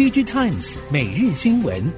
[0.00, 1.92] DG Times 每日新闻。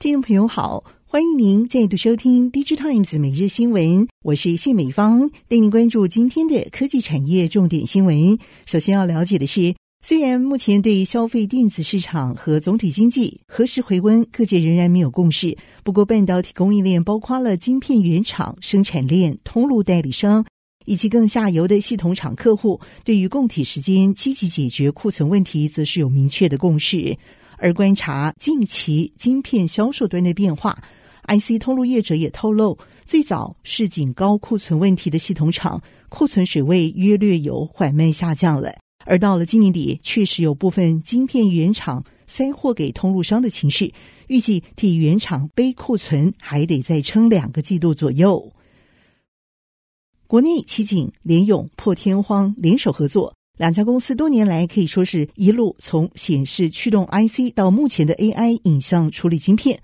[0.00, 8.36] 听众朋友好，欢迎您再度收听 DG Times 每日新闻，我是谢美芳，带您关注今天的科技产业重点新闻。
[8.66, 15.56] 首先要了解的是，虽然目前对消费电子市场和总体经济何时回温，各界仍然没有共识。
[15.84, 20.44] 不过，半导体供应链包括了晶片原厂、生产链、通路代理商
[20.84, 27.16] 以及更下游的系统厂客户，对于供体时间积极解决库存问题，则是有明确的共识。
[27.58, 30.76] 而观察近期晶片销售端的变化
[31.28, 32.76] ，IC 通路业者也透露，
[33.06, 38.72] 最早是仅高库存问题的系统厂，库存水位约略有缓慢下降了。
[39.04, 43.92] 而到了今年底，确实有部分晶片原厂塞货给通路商的情势，
[44.28, 48.52] 预计替原厂背库存还得再撑两个季度左右。
[50.32, 59.78] 国内奇景、联咏、破天荒联手合作，两家公司多年来可以说是一路从显示驱动 IC 到目前的 AI 影像处理晶片，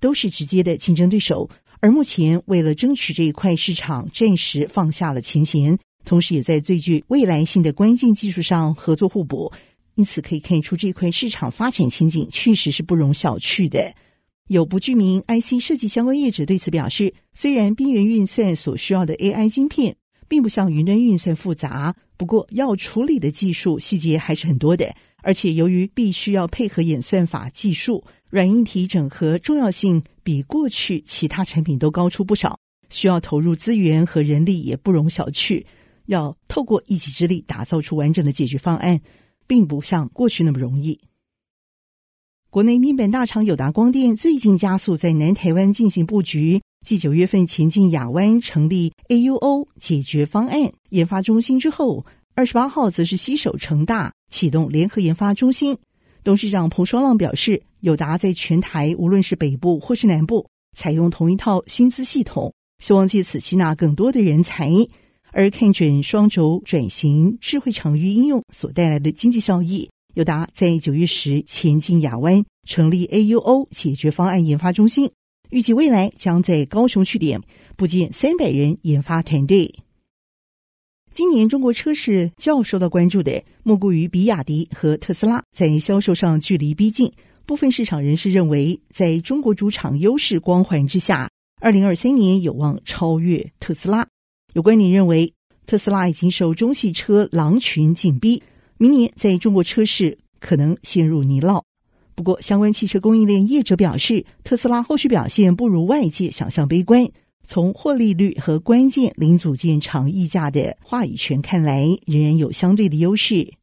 [0.00, 1.48] 都是直接的竞争对手。
[1.78, 5.78] 而目前为了争取这一块市场，暂时放下了前嫌。
[6.04, 9.52] 同时，也在最具未来性的关键技术上合作互补，
[9.94, 13.94] 因此可以看出这块市场发展前景确实是不容小觑的。
[14.48, 19.96] 有不具名 IC 设计相关业者对此表示，虽然边缘运算所需要的 AI 晶片
[20.28, 32.58] 并不像云端运算复杂，不过要处理的技术细节还是很多的，而且由于必须要配合演算法技术，软硬体整合重要性比过去其他产品都高出不少，
[32.90, 35.64] 需要投入资源和人力也不容小觑。
[36.06, 39.00] 要透过一己之力打造出完整的解决方案，
[39.46, 40.98] 并不像过去那么容易。
[42.52, 55.78] 国内面板大厂友达光电最近加速在南台湾进行布局，继九月份前进亚湾成立 AUO 解决方案研发中心之后，二十八号则是携手成大启动联合研发中心。
[56.22, 62.52] 董事长彭双浪表示，友达在全台无论是北部或是南部，采用同一套薪资系统，
[62.84, 64.70] 希望借此吸纳更多的人才。
[65.30, 75.10] 而看准双轴转型、智慧场域应用所带来的经济效益，友达在九月时前进亚湾成立 AUO 解决方案研发中心，
[75.50, 77.40] 预计未来将在高雄据点
[77.76, 79.74] 布建三百人研发团队。
[81.14, 87.12] 今年中国车市较受到关注的，莫过于比亚迪和特斯拉在销售上距离逼近。
[87.44, 91.28] 部分市场人士认为，在中国主场优势光环之下，
[91.60, 94.06] 二零二三年有望超越特斯拉。
[94.54, 95.32] 有观点认为，
[95.66, 98.42] 特斯拉已经受中系车狼群紧逼，
[98.82, 101.62] 明年在中国车市可能陷入泥淖。
[102.16, 107.08] 不过，相关汽车供应链业者表示，特斯拉后续表现不如外界想象悲观。
[107.46, 113.54] 从获利率和关键零组件厂溢价的话语权看来，仍然有相对的优势。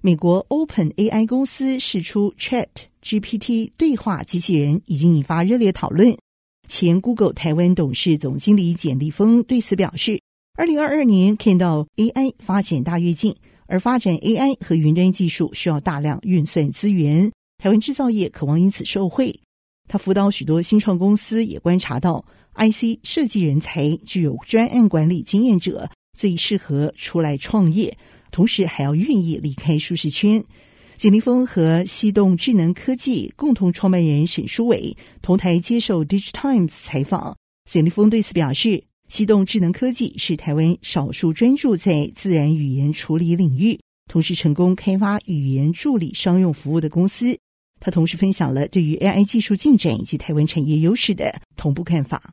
[0.00, 2.68] 美国 Open AI 公司释出 Chat
[3.02, 6.16] GPT 对话机器人，已经引发热烈讨论。
[6.66, 10.18] 前 Google 台湾董事总经理简立峰对此表示
[10.56, 13.36] ：“二零二二年看到 AI 发展大跃进，
[13.66, 19.40] 而发展 AI 和云端技术需要大量运算资源，台湾制造业渴望因此受惠。
[19.88, 22.24] 他辅导许多新创公司，也观察到
[22.54, 27.96] IC 设计人才具有专案管理经验者最适合出来创业，
[28.30, 30.42] 同时还要愿意离开舒适圈。”
[30.94, 37.36] 简立峰和西动智能科技共同创办人沈书伟同台接受《Digitimes》采访。
[37.68, 43.78] 简立峰对此表示，西动智能科技是台湾少数专注在自然语言处理领域，
[44.10, 47.38] 同时成功开发语言助理商用服务的公司。
[47.78, 52.32] 他同时分享了对于 AI 技术进展以及台湾产业优势的同步看法。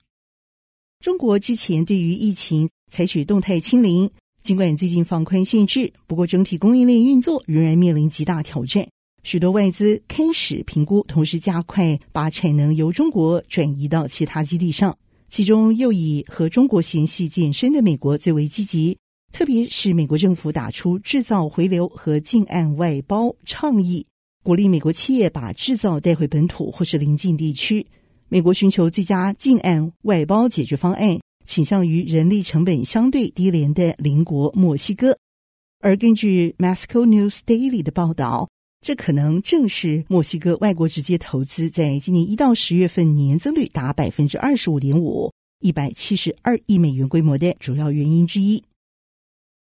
[1.02, 4.10] 中国之前对于疫情采取动态清零。
[4.42, 8.88] 尽管最近放宽限制，不过整体供应链运作仍然面临极大挑战。
[9.22, 14.98] 许多外资开始评估，同时加快把产能由中国转移到其他基地上。
[15.30, 18.98] 其中又以和中国嫌隙渐深的美国最为积极，
[19.32, 24.06] 特别是美国政府打出制造回流和近岸外包倡议，
[24.44, 27.86] 鼓励美国企业把制造带回本土或是邻近地区。
[28.28, 31.20] 美国寻求最佳近岸外包解决方案。
[31.46, 35.18] 倾向于人力成本相对低廉的邻国墨西哥，
[35.80, 38.48] 而根据 Moscow News Daily 的报道，
[38.82, 48.64] 这可能正是墨西哥外国直接投资在今年一到十月份年增率达百分之二十五点五，一百七十二亿美元规模的主要原因之一。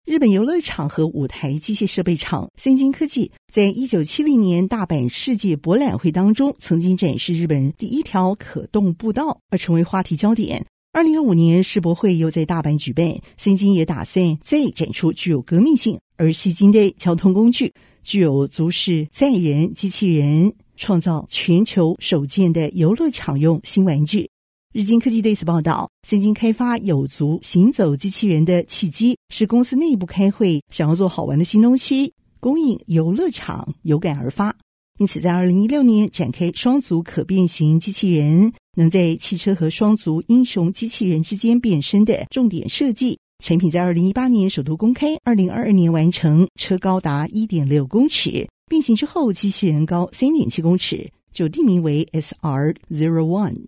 [0.05, 10.65] 日本游乐场和舞台机械设备厂三金科技，在一九七零年大阪世界博览会当中，曾经展示日本第一条可动步道，而成为话题焦点。
[10.93, 17.75] 二零二五年世博会又在大阪举办，三金也打算再展出具有革命性而吸睛的交通工具，
[18.05, 24.31] 具有足式载人机器人，创造全球首件的游乐场用新玩具。
[24.73, 34.57] 日经科技对此报道，三金开发有足行走机器人的契机是公司内部开会，想要做好玩的新东西，供应游乐场有感而发。
[35.01, 53.67] 因此，在二零一六年展开双足可变形机器人，能在汽车和双足英雄机器人之间变身的重点设计产品，在二零一八年首度公开，二零二二年完成，车高达一点六公尺，变形之后机器人高三点七公尺，就定名为 SR Zero One。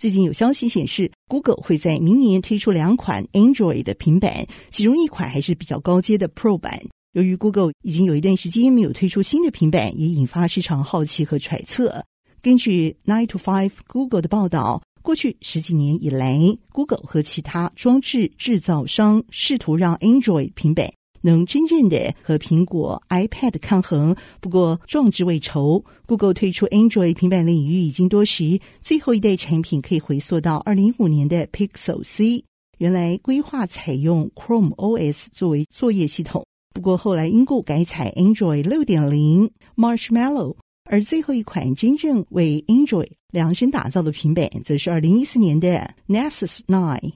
[0.00, 6.80] 最近有消息显示，Google 会在明年推出两款 Android 的平板，其中一款还是比较高阶的 Pro 版。
[7.12, 12.02] 由于 Google 已经有一段时间没有推出新的平板，也引发市场好奇和揣测。
[12.40, 16.38] 根据 Nine to Five Google 的报道，过去十几年以来
[16.70, 24.14] ，Google 和其他装置制造商试图让 Android 平板能真正的和苹果 iPad 抗衡。
[24.40, 32.44] 不过壮志未酬，Google 推出 Android 平板领域已经多时，最后一代产品可以回溯到二零一五年的 Pixel C，
[32.78, 36.44] 原来规划采用 Chrome OS 作为作业系统。
[36.72, 47.14] 不过后来因故改采 Android 六点零 Marshmallow，而最后一款真正为 Android 量身打造的平板，则是二零一四年的 Nexus Nine。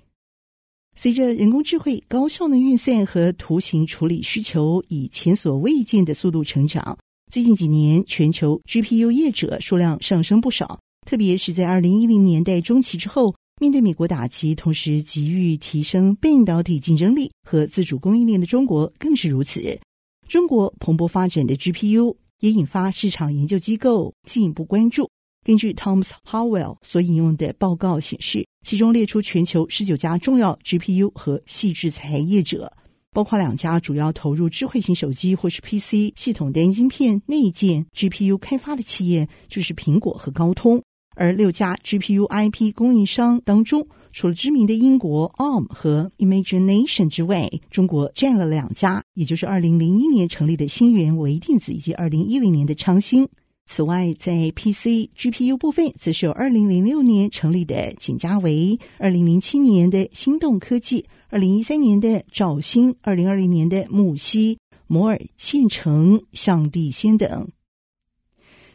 [0.97, 6.99] 随着人工智慧高效能运算和图形处理需求以前所未见的速度成长，
[7.31, 13.33] 最近几年全球 GPU 业者数量上升不少，特别是在二零一零年代中期之后。
[13.59, 19.81] 面对美国打击，同时急于提升半导体竞争力和自主供应链的中国更是如此。
[20.29, 25.09] 中国蓬勃发展的 GPU 也引发市场研究机构进一步关注。
[25.47, 32.73] 根据 Tom's Howell 所引用的报告显示，其中列出全球十九家重要 GPU 和矽智财业者，
[33.13, 40.83] 包括两家主要投入智慧型手机或是 PC 系统单晶片内建 GPU 开发的企业，就是苹果和高通。
[41.15, 53.29] 而六家 GPU IP 供应商当中，除了知名的英国 ARM 和 Imagination 之外，中国占了两家，也就是二零零一年成立的新源微电子以及二零一零年的昌兴。
[53.69, 67.49] 此外，在 PC GPU 部分，则是有二零零六年成立的景嘉维，二零零七年的心动科技，二零一三年的兆芯，二零二零年的木犀、摩尔线程、向地先等。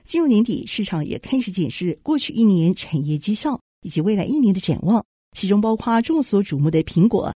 [0.06, 5.04] 进入年底，市场也开始检视过去一年产业绩效以及未来一年的展望，
[5.38, 7.34] 其中包括众所瞩目的苹果。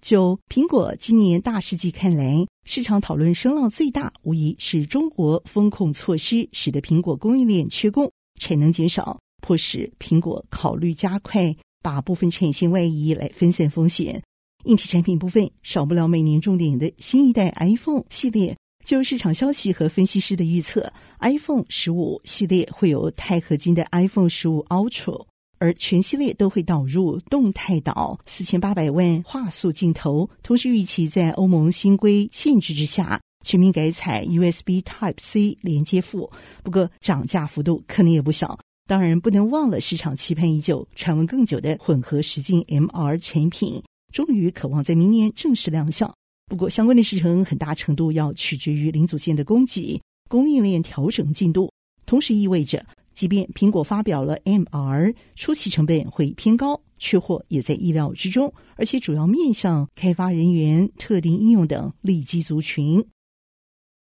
[0.00, 8.10] 就苹果今年大事记看来，市场讨论声浪最大，无疑是中国风控措施使得苹果供应链缺工、
[8.40, 14.22] 产能减少，迫使苹果考虑加快把部分产线外移来分散风险。
[14.64, 18.56] 硬体产品部分，少不了每年重点的新一代 iPhone 系列。
[18.84, 25.24] 就市场消息和分析师的预测，iPhone 十五系列会有钛合金的 iPhone 十五 Ultra，
[25.58, 30.28] 而全系列都会导入动态岛四千八百万画素镜头。
[30.42, 36.30] 同时，预期在欧盟新规限制之下，全面改采 USB Type C 连接埠。
[36.62, 38.58] 不过，涨价幅度可能也不小。
[38.88, 43.82] 当然，不能忘了市场期盼已久、传闻更久的混合实境 MR 产品，
[44.12, 46.12] 终于渴望在明年正式亮相。
[46.48, 51.68] 不过，相关的时程很大程度要取决于零组件的供给、供应链调整进度。
[52.04, 52.86] 同时意味着，
[53.16, 63.02] 即便苹果发表了 MR，初期成本会偏高，缺货也在意料之中，而且主要面向开发人员、特定应用等利基族群。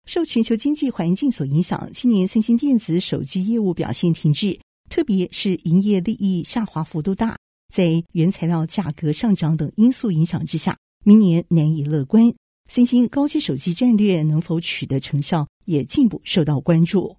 [0.05, 7.37] 受全球经济环境所影响，今年三星电子手机业务表现停滞，特别是营业利益下滑幅度大，
[7.73, 10.77] 在原材料价格上涨等因素影响之下。
[11.05, 12.33] 明年难以乐观，
[12.69, 17.15] 三星高阶手机战略能否取得成效，也进一步受到关注。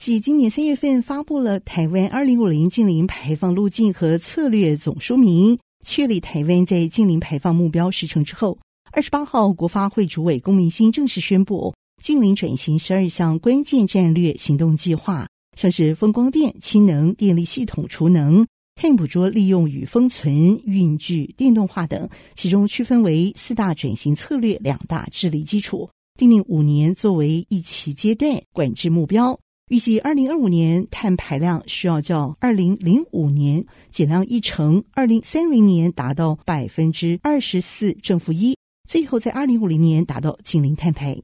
[0.00, 8.56] 继今年三月份发布了台湾二零五零净零排放路径和策略总说明，确立台湾在净零排放目标时程之后，
[8.92, 18.46] 二十八号国发会主委龚明鑫正式宣布净零转型十二项关键战略行动计划，像是风光电、氢能、电力系统、储能。
[18.76, 29.38] 碳捕捉、利用与封存、运具、电动化等，其中区分为四大转型策略、两大治理基础，订定五年作为一期阶段管制目标。
[29.70, 38.56] 预计二零二五年碳排量需要较二零零五年减量一成，二零三零年达到百分之二十四正负一，
[38.88, 41.22] 最后在二零五零年达到净零碳排。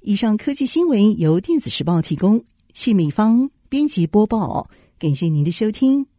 [0.00, 6.11] 以上科技新闻由电子时报提供，谢美方编辑播报，感谢您的收听。